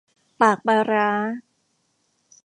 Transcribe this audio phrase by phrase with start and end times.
[0.41, 1.09] ปากปลาร้า